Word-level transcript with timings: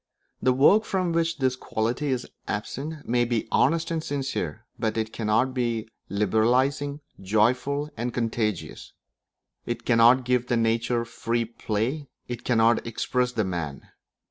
The 0.41 0.51
work 0.51 0.83
from 0.83 1.11
which 1.11 1.37
this 1.37 1.55
quality 1.55 2.07
is 2.07 2.25
absent 2.47 3.07
may 3.07 3.23
be 3.23 3.47
honest 3.51 3.91
and 3.91 4.03
sincere, 4.03 4.65
but 4.79 4.97
it 4.97 5.13
cannot 5.13 5.53
be 5.53 5.89
liberalising, 6.09 7.01
joyful, 7.21 7.87
and 7.95 8.11
contagious; 8.11 8.93
it 9.67 9.85
cannot 9.85 10.25
give 10.25 10.47
the 10.47 10.57
nature 10.57 11.05
free 11.05 11.45
play; 11.45 12.07
it 12.27 12.43
cannot 12.43 12.87
express 12.87 13.33
the 13.33 13.43
man. 13.45 13.89